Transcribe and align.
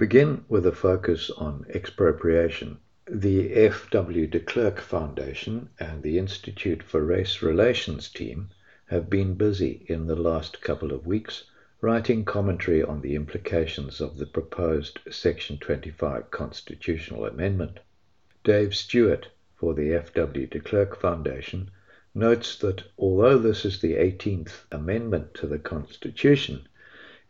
Begin 0.00 0.42
with 0.48 0.64
a 0.64 0.72
focus 0.72 1.28
on 1.36 1.62
expropriation. 1.74 2.78
The 3.06 3.52
F.W. 3.52 4.26
de 4.28 4.40
Klerk 4.40 4.80
Foundation 4.80 5.68
and 5.78 6.02
the 6.02 6.16
Institute 6.16 6.82
for 6.82 7.04
Race 7.04 7.42
Relations 7.42 8.08
team 8.08 8.48
have 8.86 9.10
been 9.10 9.34
busy 9.34 9.84
in 9.88 10.06
the 10.06 10.16
last 10.16 10.62
couple 10.62 10.92
of 10.92 11.06
weeks 11.06 11.44
writing 11.82 12.24
commentary 12.24 12.82
on 12.82 13.02
the 13.02 13.14
implications 13.14 14.00
of 14.00 14.16
the 14.16 14.24
proposed 14.24 15.00
Section 15.10 15.58
25 15.58 16.30
constitutional 16.30 17.26
amendment. 17.26 17.78
Dave 18.42 18.74
Stewart 18.74 19.28
for 19.54 19.74
the 19.74 19.92
F.W. 19.92 20.46
de 20.46 20.60
Klerk 20.60 20.98
Foundation 20.98 21.70
notes 22.14 22.56
that 22.56 22.82
although 22.96 23.36
this 23.36 23.66
is 23.66 23.82
the 23.82 23.96
18th 23.96 24.62
amendment 24.72 25.34
to 25.34 25.46
the 25.46 25.58
Constitution, 25.58 26.66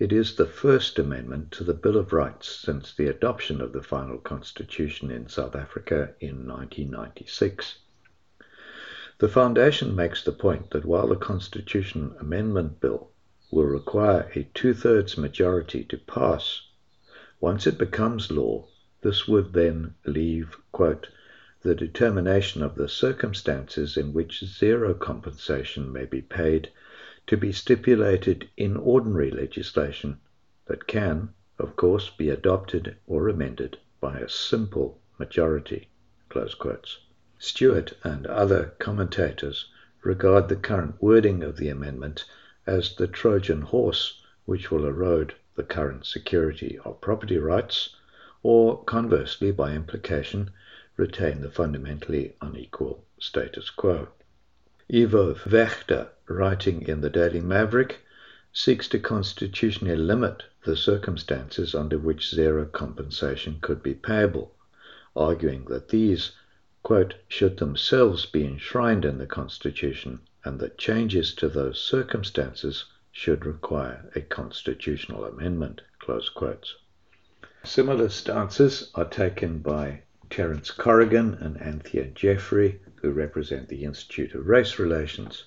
it 0.01 0.12
is 0.15 0.34
the 0.37 0.47
first 0.47 0.98
amendment 0.98 1.51
to 1.51 1.62
the 1.62 1.75
Bill 1.75 1.98
of 1.98 2.11
Rights 2.11 2.48
since 2.48 2.95
the 2.95 3.06
adoption 3.06 3.61
of 3.61 3.75
the 3.75 3.83
final 3.83 4.17
constitution 4.17 5.11
in 5.11 5.29
South 5.29 5.55
Africa 5.55 6.15
in 6.20 6.48
1996. 6.48 7.81
The 9.19 9.28
Foundation 9.28 9.95
makes 9.95 10.25
the 10.25 10.33
point 10.33 10.71
that 10.71 10.87
while 10.87 11.06
the 11.06 11.17
Constitution 11.17 12.15
Amendment 12.19 12.81
Bill 12.81 13.11
will 13.51 13.67
require 13.67 14.31
a 14.34 14.45
two 14.55 14.73
thirds 14.73 15.19
majority 15.19 15.84
to 15.84 15.98
pass, 15.98 16.62
once 17.39 17.67
it 17.67 17.77
becomes 17.77 18.31
law, 18.31 18.69
this 19.03 19.28
would 19.28 19.53
then 19.53 19.93
leave, 20.06 20.56
quote, 20.73 21.09
the 21.61 21.75
determination 21.75 22.62
of 22.62 22.75
the 22.75 22.89
circumstances 22.89 23.98
in 23.98 24.15
which 24.15 24.47
zero 24.47 24.95
compensation 24.95 25.93
may 25.93 26.06
be 26.06 26.23
paid 26.23 26.71
to 27.26 27.36
be 27.36 27.52
stipulated 27.52 28.48
in 28.56 28.76
ordinary 28.76 29.30
legislation 29.30 30.18
that 30.66 30.86
can, 30.86 31.32
of 31.58 31.76
course, 31.76 32.10
be 32.10 32.30
adopted 32.30 32.96
or 33.06 33.28
amended 33.28 33.78
by 34.00 34.18
a 34.18 34.28
simple 34.28 34.98
majority. 35.19 35.88
Stewart 37.38 37.92
and 38.04 38.26
other 38.26 38.75
commentators 38.78 39.70
regard 40.03 40.48
the 40.48 40.56
current 40.56 40.94
wording 41.03 41.42
of 41.42 41.56
the 41.56 41.69
amendment 41.69 42.25
as 42.66 42.94
the 42.94 43.06
Trojan 43.06 43.62
horse 43.62 44.22
which 44.47 44.70
will 44.70 44.86
erode 44.86 45.34
the 45.54 45.62
current 45.62 46.06
security 46.06 46.78
of 46.84 47.00
property 47.00 47.36
rights, 47.36 47.94
or 48.42 48.82
conversely, 48.84 49.53
by 49.53 49.72
implication, 49.75 50.50
retain 50.97 51.41
the 51.41 51.50
fundamentally 51.50 52.34
unequal 52.41 53.04
status 53.19 53.69
quo. 53.70 54.09
Ivo 54.93 55.34
Vegter, 55.34 56.09
writing 56.27 56.83
in 56.83 57.01
the 57.01 57.11
Daily 57.11 57.41
Maverick, 57.41 58.01
seeks 58.53 58.89
to 58.89 58.99
constitutionally 58.99 59.95
limit 59.95 60.43
the 60.65 60.75
circumstances 60.75 61.77
under 61.77 61.97
which 61.97 62.28
zero 62.28 62.65
compensation 62.67 63.59
could 63.61 63.84
be 63.84 63.95
payable, 63.95 64.53
arguing 65.15 65.67
that 65.67 65.91
these, 65.91 66.33
quote, 66.83 67.15
should 67.28 67.59
themselves 67.59 68.27
be 68.27 68.45
enshrined 68.45 69.05
in 69.05 69.19
the 69.19 69.28
Constitution 69.28 70.19
and 70.45 70.59
that 70.59 70.77
changes 70.77 71.33
to 71.34 71.49
those 71.49 71.78
circumstances 71.81 72.84
should 73.12 73.47
require 73.47 74.11
a 74.17 74.21
constitutional 74.22 75.25
amendment. 75.25 75.83
Similar 77.62 78.09
stances 78.09 78.91
are 78.97 79.05
taken 79.05 79.61
by 79.61 80.03
Terence 80.31 80.72
Corrigan 80.72 81.34
and 81.34 81.62
Anthea 81.62 82.07
Jeffery 82.09 82.81
who 83.00 83.11
represent 83.11 83.69
the 83.69 83.84
Institute 83.84 84.34
of 84.34 84.47
Race 84.47 84.78
Relations. 84.78 85.44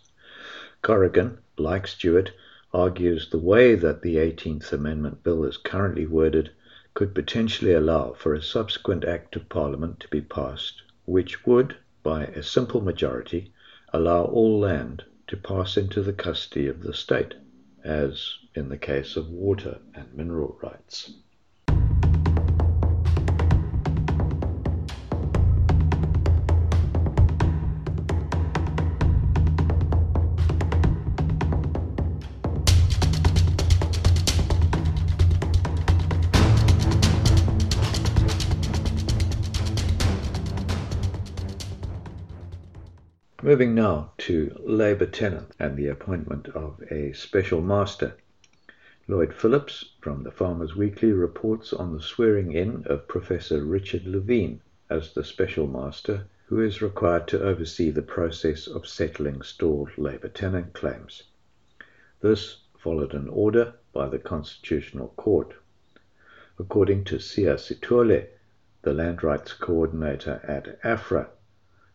Corrigan, 0.81 1.37
like 1.57 1.87
Stewart, 1.87 2.31
argues 2.73 3.29
the 3.29 3.37
way 3.37 3.75
that 3.75 4.01
the 4.01 4.15
18th 4.15 4.73
Amendment 4.73 5.23
Bill 5.23 5.45
is 5.45 5.57
currently 5.57 6.05
worded 6.05 6.49
could 6.93 7.13
potentially 7.13 7.73
allow 7.73 8.13
for 8.13 8.33
a 8.33 8.41
subsequent 8.41 9.05
Act 9.05 9.35
of 9.35 9.49
Parliament 9.49 9.99
to 9.99 10.07
be 10.07 10.21
passed, 10.21 10.81
which 11.05 11.45
would, 11.45 11.75
by 12.01 12.25
a 12.25 12.43
simple 12.43 12.81
majority, 12.81 13.51
allow 13.93 14.25
all 14.25 14.59
land 14.59 15.03
to 15.27 15.37
pass 15.37 15.77
into 15.77 16.01
the 16.01 16.13
custody 16.13 16.67
of 16.67 16.81
the 16.81 16.93
state, 16.93 17.35
as 17.83 18.37
in 18.55 18.69
the 18.69 18.77
case 18.77 19.15
of 19.15 19.29
water 19.29 19.79
and 19.93 20.13
mineral 20.13 20.57
rights. 20.61 21.13
Moving 43.53 43.75
now 43.75 44.13
to 44.17 44.59
Labour 44.65 45.05
tenant 45.05 45.51
and 45.59 45.77
the 45.77 45.87
appointment 45.87 46.47
of 46.55 46.81
a 46.89 47.13
special 47.13 47.61
master. 47.61 48.15
Lloyd 49.07 49.31
Phillips 49.31 49.91
from 50.01 50.23
the 50.23 50.31
Farmers 50.31 50.75
Weekly 50.75 51.11
reports 51.11 51.71
on 51.71 51.93
the 51.93 52.01
swearing 52.01 52.51
in 52.53 52.83
of 52.87 53.07
Professor 53.07 53.63
Richard 53.63 54.07
Levin 54.07 54.59
as 54.89 55.13
the 55.13 55.23
special 55.23 55.67
master 55.67 56.25
who 56.47 56.61
is 56.61 56.81
required 56.81 57.27
to 57.27 57.43
oversee 57.43 57.91
the 57.91 58.01
process 58.01 58.65
of 58.65 58.87
settling 58.87 59.43
stalled 59.43 59.95
Labour 59.99 60.29
tenant 60.29 60.73
claims. 60.73 61.21
This 62.21 62.63
followed 62.79 63.13
an 63.13 63.29
order 63.29 63.75
by 63.91 64.09
the 64.09 64.17
Constitutional 64.17 65.09
Court. 65.09 65.53
According 66.57 67.03
to 67.03 67.19
Sia 67.19 67.57
Sithole, 67.57 68.29
the 68.81 68.93
land 68.95 69.23
rights 69.23 69.53
coordinator 69.53 70.41
at 70.43 70.79
AFRA, 70.83 71.29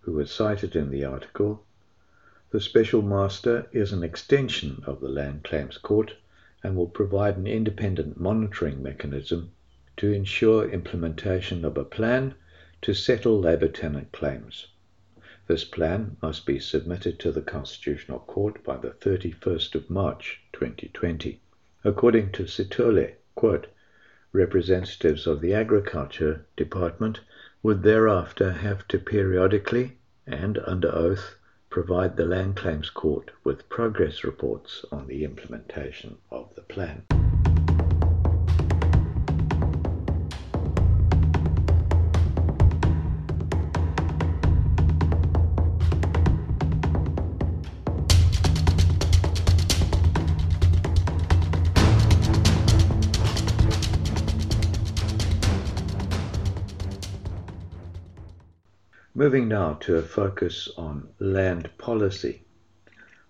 who 0.03 0.13
was 0.13 0.31
cited 0.31 0.77
in 0.77 0.91
the 0.91 1.05
article, 1.05 1.65
the 2.51 2.61
Special 2.61 3.03
Master 3.03 3.67
is 3.73 3.93
an 3.93 4.05
extension 4.05 4.81
of 4.87 5.01
the 5.01 5.09
Land 5.09 5.43
Claims 5.43 5.77
Court 5.77 6.15
and 6.63 6.77
will 6.77 6.87
provide 6.87 7.37
an 7.37 7.49
independent 7.49 8.19
monitoring 8.21 8.81
mechanism 8.81 9.51
to 9.97 10.13
ensure 10.13 10.71
implementation 10.71 11.65
of 11.65 11.77
a 11.77 11.85
plan 11.85 12.35
to 12.81 12.95
settle 12.95 13.41
labour 13.41 13.67
tenant 13.67 14.13
claims. 14.13 14.69
This 15.49 15.65
plan 15.65 16.17
must 16.23 16.47
be 16.47 16.61
submitted 16.61 17.19
to 17.19 17.33
the 17.33 17.43
Constitutional 17.43 18.21
Court 18.21 18.63
by 18.63 18.77
the 18.77 18.91
31st 18.91 19.75
of 19.75 19.91
March 19.91 20.41
2020. 20.53 21.41
According 21.83 22.31
to 22.33 22.45
Sithole, 22.45 23.15
quote, 23.35 23.67
representatives 24.33 25.27
of 25.27 25.41
the 25.41 25.55
Agriculture 25.55 26.47
Department 26.57 27.19
would 27.63 27.83
thereafter 27.83 28.53
have 28.53 28.87
to 28.89 28.99
periodically 28.99 29.97
and 30.27 30.59
under 30.67 30.95
oath 30.95 31.35
provide 31.71 32.17
the 32.17 32.25
Land 32.25 32.57
Claims 32.57 32.91
Court 32.91 33.31
with 33.45 33.69
progress 33.69 34.25
reports 34.25 34.85
on 34.93 35.07
the 35.07 35.25
implementation 35.25 36.17
of 36.31 36.55
the 36.55 36.63
plan. 36.63 37.03
Moving 59.19 59.49
now 59.49 59.73
to 59.81 59.97
a 59.97 60.03
focus 60.03 60.69
on 60.77 61.09
land 61.19 61.71
policy. 61.77 62.43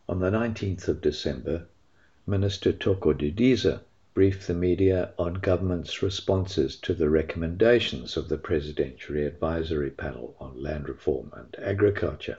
On 0.06 0.20
the 0.20 0.28
19th 0.30 0.86
of 0.86 1.00
December, 1.00 1.64
Minister 2.26 2.74
Thoko 2.74 3.14
Didiza 3.14 3.80
briefed 4.12 4.46
the 4.46 4.52
media 4.52 5.14
on 5.18 5.32
government's 5.40 6.02
responses 6.02 6.76
to 6.80 6.92
the 6.92 7.08
recommendations 7.08 8.18
of 8.18 8.28
the 8.28 8.36
Presidential 8.36 9.16
Advisory 9.16 9.88
Panel 9.90 10.36
on 10.38 10.62
Land 10.62 10.90
Reform 10.90 11.32
and 11.34 11.56
Agriculture. 11.58 12.36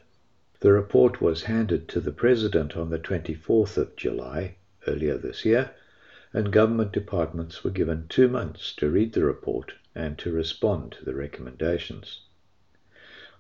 The 0.60 0.72
report 0.72 1.19
was 1.19 1.42
handed 1.42 1.88
to 1.88 2.00
the 2.00 2.12
President 2.12 2.78
on 2.78 2.92
the 2.92 3.00
24th 3.00 3.78
of 3.78 3.96
July 3.96 4.57
earlier 4.86 5.18
this 5.18 5.44
year, 5.44 5.72
and 6.34 6.51
government 6.54 6.92
departments 6.92 7.63
were 7.63 7.72
given 7.72 8.06
two 8.10 8.28
months 8.28 8.75
to 8.75 8.92
read 8.92 9.13
the 9.13 9.24
report 9.24 9.74
and 9.96 10.19
to 10.19 10.31
respond 10.31 10.92
to 10.92 11.04
the 11.04 11.16
recommendations. 11.16 12.22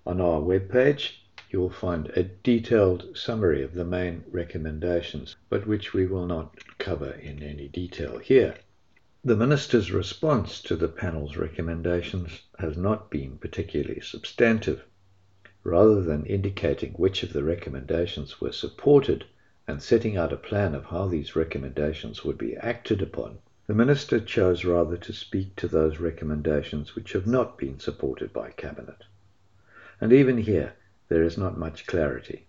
On 0.05 0.21
our 0.21 0.39
webpage, 0.39 1.15
you 1.49 1.59
will 1.59 1.69
find 1.69 2.07
a 2.15 2.23
detailed 2.23 3.17
summary 3.17 3.61
of 3.63 3.73
the 3.73 3.83
main 3.83 4.23
recommendations, 4.31 5.35
but 5.49 5.67
which 5.67 5.93
we 5.93 6.05
will 6.05 6.25
not 6.25 6.55
cover 6.77 7.11
in 7.11 7.43
any 7.43 7.67
detail 7.67 8.17
here. 8.17 8.55
The 9.25 9.35
Minister's 9.35 9.91
response 9.91 10.61
to 10.61 10.77
the 10.77 10.87
panel's 10.87 11.35
recommendations 11.35 12.43
has 12.59 12.77
not 12.77 13.09
been 13.09 13.39
particularly 13.39 13.99
substantive. 13.99 14.85
Rather 15.65 16.01
than 16.01 16.25
indicating 16.25 16.93
which 16.93 17.21
of 17.21 17.33
the 17.33 17.43
recommendations 17.43 18.39
were 18.39 18.53
supported 18.53 19.25
and 19.67 19.81
setting 19.83 20.15
out 20.15 20.31
a 20.31 20.37
plan 20.37 20.75
of 20.75 20.85
how 20.85 21.07
these 21.07 21.35
recommendations 21.35 22.23
would 22.23 22.37
be 22.37 22.55
acted 22.55 23.01
upon, 23.01 23.39
the 23.67 23.73
Minister 23.73 24.21
chose 24.21 24.63
rather 24.63 24.95
to 24.95 25.11
speak 25.11 25.57
to 25.57 25.67
those 25.67 25.99
recommendations 25.99 26.95
which 26.95 27.11
have 27.11 27.27
not 27.27 27.57
been 27.57 27.79
supported 27.79 28.31
by 28.31 28.51
Cabinet. 28.51 29.03
And 30.01 30.13
even 30.13 30.37
here, 30.37 30.73
there 31.09 31.23
is 31.23 31.37
not 31.37 31.57
much 31.57 31.85
clarity. 31.85 32.47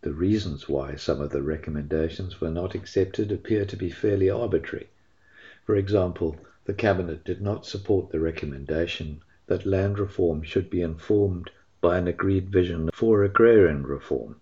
The 0.00 0.14
reasons 0.14 0.66
why 0.66 0.94
some 0.94 1.20
of 1.20 1.28
the 1.30 1.42
recommendations 1.42 2.40
were 2.40 2.50
not 2.50 2.74
accepted 2.74 3.30
appear 3.30 3.66
to 3.66 3.76
be 3.76 3.90
fairly 3.90 4.30
arbitrary. 4.30 4.88
For 5.66 5.76
example, 5.76 6.38
the 6.64 6.72
Cabinet 6.72 7.22
did 7.22 7.42
not 7.42 7.66
support 7.66 8.10
the 8.10 8.20
recommendation 8.20 9.20
that 9.46 9.66
land 9.66 9.98
reform 9.98 10.42
should 10.42 10.70
be 10.70 10.80
informed 10.80 11.50
by 11.82 11.98
an 11.98 12.08
agreed 12.08 12.48
vision 12.48 12.88
for 12.94 13.24
agrarian 13.24 13.86
reform. 13.86 14.40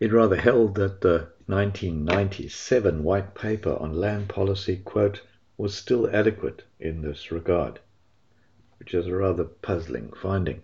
It 0.00 0.12
rather 0.12 0.36
held 0.36 0.74
that 0.74 1.02
the 1.02 1.28
1997 1.46 3.04
White 3.04 3.34
Paper 3.36 3.76
on 3.78 3.92
Land 3.92 4.28
Policy, 4.28 4.78
quote, 4.78 5.22
was 5.56 5.74
still 5.74 6.10
adequate 6.10 6.64
in 6.80 7.02
this 7.02 7.30
regard, 7.30 7.78
which 8.80 8.92
is 8.92 9.06
a 9.06 9.14
rather 9.14 9.44
puzzling 9.44 10.12
finding. 10.14 10.62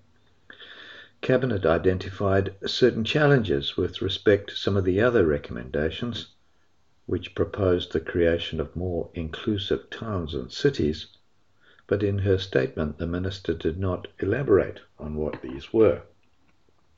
Cabinet 1.22 1.64
identified 1.64 2.52
certain 2.66 3.04
challenges 3.04 3.76
with 3.76 4.02
respect 4.02 4.50
to 4.50 4.56
some 4.56 4.76
of 4.76 4.82
the 4.84 5.00
other 5.00 5.24
recommendations, 5.24 6.26
which 7.06 7.36
proposed 7.36 7.92
the 7.92 8.00
creation 8.00 8.58
of 8.58 8.74
more 8.74 9.08
inclusive 9.14 9.88
towns 9.88 10.34
and 10.34 10.50
cities, 10.50 11.06
but 11.86 12.02
in 12.02 12.18
her 12.18 12.38
statement 12.38 12.98
the 12.98 13.06
Minister 13.06 13.54
did 13.54 13.78
not 13.78 14.08
elaborate 14.18 14.80
on 14.98 15.14
what 15.14 15.40
these 15.42 15.72
were. 15.72 16.02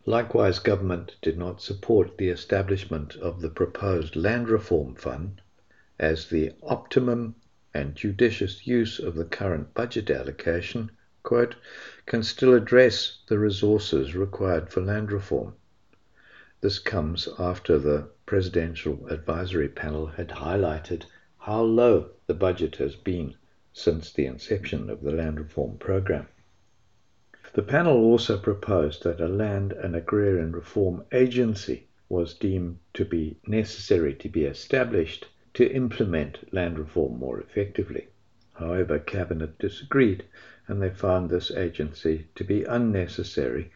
Likewise, 0.06 0.58
Government 0.58 1.16
did 1.20 1.36
not 1.36 1.60
support 1.60 2.16
the 2.16 2.30
establishment 2.30 3.16
of 3.16 3.42
the 3.42 3.50
proposed 3.50 4.16
Land 4.16 4.48
Reform 4.48 4.94
Fund 4.94 5.42
as 5.98 6.30
the 6.30 6.50
optimum 6.62 7.34
and 7.74 7.94
judicious 7.94 8.66
use 8.66 8.98
of 8.98 9.16
the 9.16 9.26
current 9.26 9.74
budget 9.74 10.08
allocation 10.08 10.90
quote, 11.24 11.56
can 12.06 12.22
still 12.22 12.54
address 12.54 13.18
the 13.26 13.38
resources 13.38 14.14
required 14.14 14.70
for 14.70 14.80
land 14.82 15.10
reform. 15.10 15.54
This 16.60 16.78
comes 16.78 17.28
after 17.38 17.78
the 17.78 18.08
Presidential 18.26 19.06
Advisory 19.08 19.68
Panel 19.68 20.06
had 20.06 20.28
highlighted 20.28 21.04
how 21.38 21.62
low 21.62 22.10
the 22.26 22.34
budget 22.34 22.76
has 22.76 22.94
been 22.94 23.34
since 23.72 24.12
the 24.12 24.26
inception 24.26 24.88
of 24.88 25.02
the 25.02 25.12
land 25.12 25.38
reform 25.38 25.76
program. 25.78 26.28
The 27.54 27.62
panel 27.62 27.96
also 27.96 28.38
proposed 28.38 29.02
that 29.04 29.20
a 29.20 29.28
land 29.28 29.72
and 29.72 29.96
agrarian 29.96 30.52
reform 30.52 31.04
agency 31.12 31.88
was 32.08 32.34
deemed 32.34 32.78
to 32.94 33.04
be 33.04 33.36
necessary 33.46 34.14
to 34.14 34.28
be 34.28 34.44
established 34.44 35.26
to 35.54 35.72
implement 35.72 36.52
land 36.52 36.78
reform 36.78 37.18
more 37.18 37.40
effectively. 37.40 38.08
However, 38.54 38.98
Cabinet 38.98 39.58
disagreed 39.58 40.24
and 40.66 40.80
they 40.80 40.88
found 40.90 41.28
this 41.28 41.50
agency 41.50 42.26
to 42.34 42.42
be 42.42 42.64
unnecessary 42.64 43.70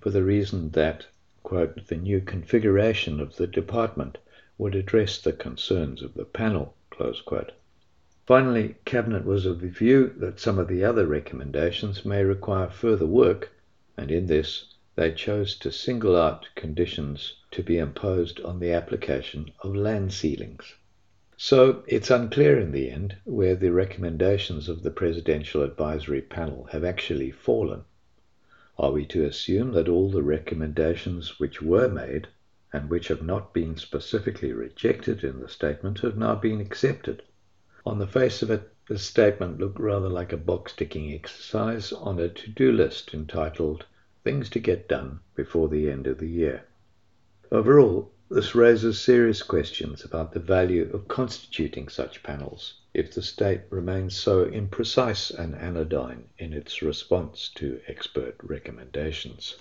for 0.00 0.10
the 0.10 0.22
reason 0.22 0.70
that, 0.70 1.06
quote, 1.42 1.86
the 1.86 1.96
new 1.96 2.20
configuration 2.20 3.20
of 3.20 3.36
the 3.36 3.46
department 3.46 4.18
would 4.58 4.74
address 4.74 5.18
the 5.20 5.32
concerns 5.32 6.02
of 6.02 6.14
the 6.14 6.24
panel, 6.24 6.74
close 6.90 7.20
quote. 7.22 7.52
Finally, 8.26 8.74
Cabinet 8.84 9.24
was 9.24 9.46
of 9.46 9.60
the 9.60 9.68
view 9.68 10.12
that 10.18 10.40
some 10.40 10.58
of 10.58 10.68
the 10.68 10.82
other 10.84 11.06
recommendations 11.06 12.04
may 12.04 12.24
require 12.24 12.68
further 12.68 13.06
work, 13.06 13.50
and 13.96 14.10
in 14.10 14.26
this 14.26 14.74
they 14.94 15.12
chose 15.12 15.56
to 15.56 15.70
single 15.70 16.16
out 16.16 16.48
conditions 16.54 17.34
to 17.50 17.62
be 17.62 17.78
imposed 17.78 18.40
on 18.40 18.58
the 18.58 18.72
application 18.72 19.50
of 19.62 19.76
land 19.76 20.12
ceilings. 20.12 20.74
So 21.38 21.84
it's 21.86 22.10
unclear 22.10 22.58
in 22.58 22.72
the 22.72 22.90
end 22.90 23.16
where 23.24 23.54
the 23.54 23.70
recommendations 23.70 24.70
of 24.70 24.82
the 24.82 24.90
Presidential 24.90 25.62
Advisory 25.62 26.22
Panel 26.22 26.64
have 26.72 26.82
actually 26.82 27.30
fallen. 27.30 27.84
Are 28.78 28.90
we 28.90 29.04
to 29.06 29.26
assume 29.26 29.72
that 29.72 29.86
all 29.86 30.10
the 30.10 30.22
recommendations 30.22 31.38
which 31.38 31.60
were 31.60 31.88
made 31.88 32.28
and 32.72 32.88
which 32.88 33.08
have 33.08 33.20
not 33.20 33.52
been 33.52 33.76
specifically 33.76 34.52
rejected 34.52 35.24
in 35.24 35.40
the 35.40 35.48
statement 35.48 36.00
have 36.00 36.16
now 36.16 36.36
been 36.36 36.58
accepted? 36.58 37.22
On 37.84 37.98
the 37.98 38.06
face 38.06 38.40
of 38.42 38.50
it, 38.50 38.72
the 38.88 38.98
statement 38.98 39.58
looked 39.58 39.78
rather 39.78 40.08
like 40.08 40.32
a 40.32 40.38
box 40.38 40.72
ticking 40.72 41.12
exercise 41.12 41.92
on 41.92 42.18
a 42.18 42.30
to 42.30 42.48
do 42.48 42.72
list 42.72 43.12
entitled 43.12 43.84
Things 44.24 44.48
to 44.50 44.58
Get 44.58 44.88
Done 44.88 45.20
Before 45.34 45.68
the 45.68 45.90
End 45.90 46.06
of 46.06 46.16
the 46.16 46.28
Year. 46.28 46.64
Overall, 47.52 48.10
this 48.28 48.56
raises 48.56 48.98
serious 48.98 49.42
questions 49.42 50.04
about 50.04 50.32
the 50.32 50.40
value 50.40 50.90
of 50.92 51.06
constituting 51.06 51.88
such 51.88 52.22
panels 52.24 52.74
if 52.92 53.12
the 53.14 53.22
state 53.22 53.60
remains 53.70 54.16
so 54.16 54.46
imprecise 54.46 55.30
and 55.38 55.54
anodyne 55.54 56.24
in 56.38 56.52
its 56.52 56.82
response 56.82 57.48
to 57.54 57.80
expert 57.86 58.34
recommendations. 58.42 59.56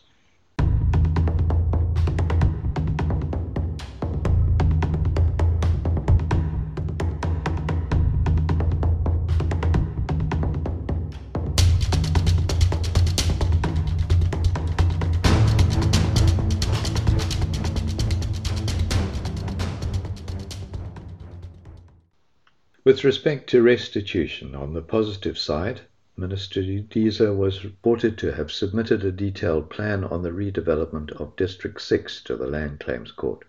With 22.95 23.03
respect 23.03 23.49
to 23.49 23.61
restitution, 23.61 24.55
on 24.55 24.73
the 24.73 24.81
positive 24.81 25.37
side, 25.37 25.81
Minister 26.15 26.61
Didiza 26.61 27.35
was 27.35 27.65
reported 27.65 28.17
to 28.19 28.31
have 28.31 28.53
submitted 28.53 29.03
a 29.03 29.11
detailed 29.11 29.69
plan 29.69 30.05
on 30.05 30.23
the 30.23 30.31
redevelopment 30.31 31.11
of 31.19 31.35
District 31.35 31.81
6 31.81 32.23
to 32.23 32.37
the 32.37 32.47
Land 32.47 32.79
Claims 32.79 33.11
Court. 33.11 33.43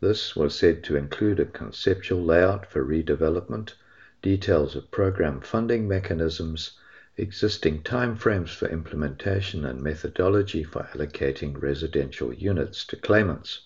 This 0.00 0.34
was 0.34 0.58
said 0.58 0.82
to 0.82 0.96
include 0.96 1.38
a 1.38 1.44
conceptual 1.44 2.24
layout 2.24 2.66
for 2.66 2.84
redevelopment, 2.84 3.74
details 4.20 4.74
of 4.74 4.90
program 4.90 5.40
funding 5.40 5.86
mechanisms, 5.86 6.72
existing 7.16 7.84
timeframes 7.84 8.50
for 8.52 8.66
implementation 8.66 9.64
and 9.64 9.80
methodology 9.80 10.64
for 10.64 10.88
allocating 10.92 11.62
residential 11.62 12.34
units 12.34 12.84
to 12.86 12.96
claimants. 12.96 13.60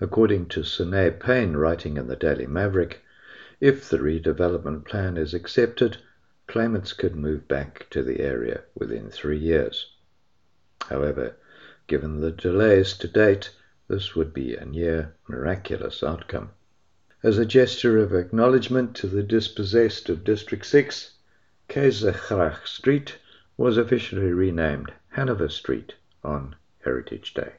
According 0.00 0.46
to 0.46 0.60
Suné 0.60 1.20
Payne, 1.20 1.54
writing 1.58 1.98
in 1.98 2.06
the 2.06 2.16
Daily 2.16 2.46
Maverick, 2.46 3.02
if 3.62 3.88
the 3.88 3.98
redevelopment 3.98 4.84
plan 4.84 5.16
is 5.16 5.32
accepted, 5.32 5.96
claimants 6.48 6.92
could 6.92 7.14
move 7.14 7.46
back 7.46 7.86
to 7.88 8.02
the 8.02 8.18
area 8.18 8.60
within 8.74 9.08
three 9.08 9.38
years. 9.38 9.86
However, 10.88 11.36
given 11.86 12.20
the 12.20 12.32
delays 12.32 12.92
to 12.94 13.06
date, 13.06 13.50
this 13.86 14.16
would 14.16 14.34
be 14.34 14.56
a 14.56 14.64
near 14.64 15.14
miraculous 15.28 16.02
outcome. 16.02 16.50
As 17.22 17.38
a 17.38 17.46
gesture 17.46 17.98
of 17.98 18.12
acknowledgement 18.12 18.96
to 18.96 19.06
the 19.06 19.22
dispossessed 19.22 20.08
of 20.08 20.24
District 20.24 20.66
6, 20.66 21.12
Keizersgracht 21.68 22.66
Street 22.66 23.16
was 23.56 23.76
officially 23.76 24.32
renamed 24.32 24.92
Hanover 25.10 25.48
Street 25.48 25.94
on 26.24 26.56
Heritage 26.80 27.32
Day. 27.32 27.52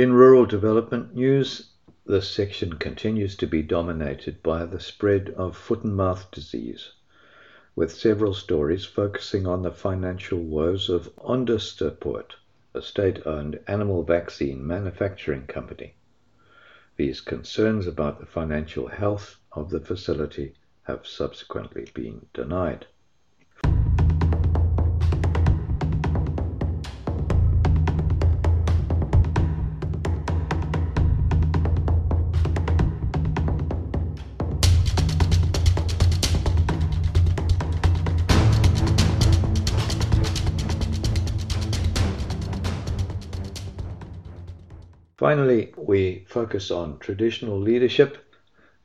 In 0.00 0.14
rural 0.14 0.46
development 0.46 1.14
news, 1.14 1.72
this 2.06 2.26
section 2.26 2.78
continues 2.78 3.36
to 3.36 3.46
be 3.46 3.62
dominated 3.62 4.42
by 4.42 4.64
the 4.64 4.80
spread 4.80 5.28
of 5.36 5.54
foot 5.54 5.82
and 5.84 5.94
mouth 5.94 6.30
disease, 6.30 6.92
with 7.76 7.92
several 7.92 8.32
stories 8.32 8.86
focusing 8.86 9.46
on 9.46 9.60
the 9.60 9.70
financial 9.70 10.38
woes 10.38 10.88
of 10.88 11.14
Onderstepoort, 11.18 12.36
a 12.72 12.80
state 12.80 13.26
owned 13.26 13.60
animal 13.66 14.02
vaccine 14.02 14.66
manufacturing 14.66 15.46
company. 15.46 15.96
These 16.96 17.20
concerns 17.20 17.86
about 17.86 18.20
the 18.20 18.24
financial 18.24 18.86
health 18.86 19.36
of 19.52 19.68
the 19.68 19.80
facility 19.80 20.54
have 20.84 21.06
subsequently 21.06 21.88
been 21.92 22.24
denied. 22.32 22.86
Finally, 45.20 45.70
we 45.76 46.24
focus 46.26 46.70
on 46.70 46.98
traditional 46.98 47.60
leadership. 47.60 48.16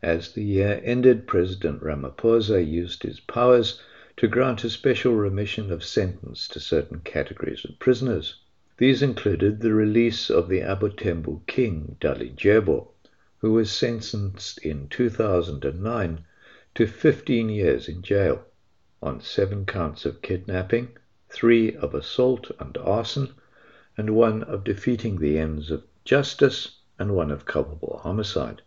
As 0.04 0.34
the 0.34 0.44
year 0.44 0.82
ended, 0.84 1.27
President 1.27 1.82
Ramaphosa 1.82 2.62
used 2.62 3.04
his 3.04 3.22
powers 3.22 3.82
to 4.18 4.27
grant 4.27 4.65
a 4.65 4.70
special 4.70 5.15
remission 5.15 5.72
of 5.72 5.82
sentence 5.82 6.50
to 6.50 6.60
certain 6.60 7.00
categories 7.00 7.63
of 7.63 7.80
prisoners. 7.80 8.36
These 8.75 9.01
included 9.01 9.62
the 9.62 9.74
release 9.74 10.30
of 10.30 10.50
the 10.50 10.60
AbaThembu 10.60 11.48
king, 11.48 11.96
Dalindyebo, 12.01 12.89
who 13.38 13.54
was 13.54 13.72
sentenced 13.72 14.58
in 14.58 14.89
2009 14.89 16.25
to 16.75 16.86
15 16.86 17.48
years 17.48 17.88
in 17.88 18.01
jail 18.01 18.44
on 19.01 19.22
seven 19.22 19.65
counts 19.65 20.06
of 20.06 20.22
kidnapping, 20.22 20.89
three 21.30 21.74
of 21.77 21.96
assault 21.96 22.51
and 22.60 22.77
arson, 22.80 23.30
and 23.96 24.10
one 24.10 24.44
of 24.44 24.65
defeating 24.65 25.20
the 25.20 25.38
ends 25.39 25.72
of 25.72 25.86
justice, 26.05 26.77
and 27.00 27.15
one 27.15 27.31
of 27.31 27.45
culpable 27.45 28.00
homicide. 28.03 28.62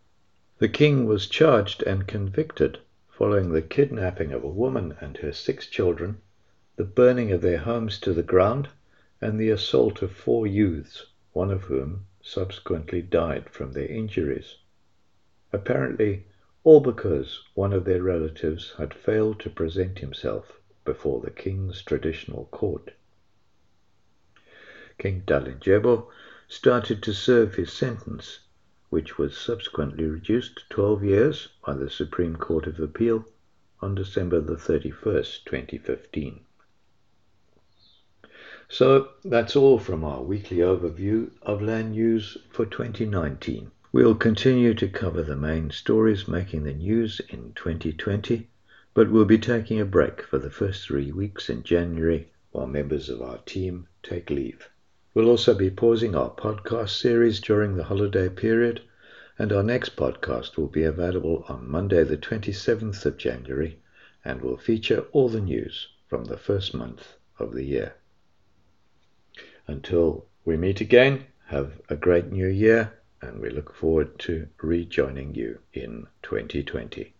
The 0.58 0.68
king 0.68 1.06
was 1.06 1.28
charged 1.28 1.82
and 1.84 2.06
convicted 2.06 2.80
following 3.08 3.52
the 3.52 3.62
kidnapping 3.62 4.32
of 4.32 4.42
a 4.44 4.48
woman 4.48 4.96
and 5.00 5.16
her 5.18 5.32
six 5.32 5.66
children, 5.66 6.20
the 6.76 6.84
burning 6.84 7.30
of 7.30 7.40
their 7.40 7.58
homes 7.58 7.98
to 8.00 8.12
the 8.12 8.22
ground, 8.22 8.68
and 9.20 9.38
the 9.38 9.50
assault 9.50 10.02
of 10.02 10.12
four 10.12 10.46
youths, 10.46 11.06
one 11.32 11.50
of 11.50 11.62
whom 11.62 12.04
subsequently 12.20 13.02
died 13.02 13.48
from 13.50 13.72
their 13.72 13.86
injuries. 13.86 14.56
Apparently, 15.52 16.26
all 16.64 16.80
because 16.80 17.42
one 17.54 17.72
of 17.72 17.84
their 17.84 18.02
relatives 18.02 18.74
had 18.78 18.92
failed 18.92 19.40
to 19.40 19.48
present 19.48 20.00
himself 20.00 20.60
before 20.84 21.20
the 21.20 21.30
king's 21.30 21.82
traditional 21.82 22.46
court. 22.50 22.92
King 24.98 25.22
Dalindyebo 25.24 26.08
started 26.50 27.02
to 27.02 27.12
serve 27.12 27.54
his 27.54 27.70
sentence, 27.70 28.40
which 28.88 29.18
was 29.18 29.36
subsequently 29.36 30.06
reduced 30.06 30.56
to 30.56 30.62
12 30.70 31.04
years 31.04 31.48
by 31.66 31.74
the 31.74 31.90
Supreme 31.90 32.34
Court 32.34 32.66
of 32.66 32.80
Appeal 32.80 33.26
on 33.80 33.94
December 33.94 34.40
the 34.40 34.56
31st, 34.56 35.44
2015. 35.44 36.40
So 38.70 39.10
that's 39.24 39.56
all 39.56 39.78
from 39.78 40.02
our 40.04 40.22
weekly 40.22 40.58
overview 40.58 41.30
of 41.42 41.60
land 41.60 41.92
news 41.92 42.38
for 42.50 42.64
2019. 42.64 43.70
We'll 43.92 44.14
continue 44.14 44.72
to 44.72 44.88
cover 44.88 45.22
the 45.22 45.36
main 45.36 45.70
stories 45.70 46.28
making 46.28 46.64
the 46.64 46.72
news 46.72 47.20
in 47.28 47.52
2020, 47.54 48.48
but 48.94 49.10
we'll 49.10 49.26
be 49.26 49.38
taking 49.38 49.80
a 49.80 49.84
break 49.84 50.22
for 50.22 50.38
the 50.38 50.50
first 50.50 50.86
three 50.86 51.12
weeks 51.12 51.50
in 51.50 51.62
January 51.62 52.32
while 52.52 52.66
members 52.66 53.10
of 53.10 53.20
our 53.20 53.38
team 53.38 53.86
take 54.02 54.30
leave. 54.30 54.70
We'll 55.18 55.30
also 55.30 55.52
be 55.52 55.68
pausing 55.68 56.14
our 56.14 56.30
podcast 56.30 56.90
series 56.90 57.40
during 57.40 57.74
the 57.74 57.82
holiday 57.82 58.28
period, 58.28 58.82
and 59.36 59.52
our 59.52 59.64
next 59.64 59.96
podcast 59.96 60.56
will 60.56 60.68
be 60.68 60.84
available 60.84 61.44
on 61.48 61.68
Monday, 61.68 62.04
the 62.04 62.16
27th 62.16 63.04
of 63.04 63.16
January, 63.16 63.80
and 64.24 64.40
will 64.40 64.56
feature 64.56 65.06
all 65.10 65.28
the 65.28 65.40
news 65.40 65.88
from 66.06 66.26
the 66.26 66.36
first 66.36 66.72
month 66.72 67.16
of 67.36 67.52
the 67.52 67.64
year. 67.64 67.94
Until 69.66 70.24
we 70.44 70.56
meet 70.56 70.80
again, 70.80 71.26
have 71.46 71.80
a 71.88 71.96
great 71.96 72.30
new 72.30 72.46
year, 72.46 72.92
and 73.20 73.40
we 73.40 73.50
look 73.50 73.74
forward 73.74 74.20
to 74.20 74.46
rejoining 74.62 75.34
you 75.34 75.58
in 75.72 76.06
2020. 76.22 77.12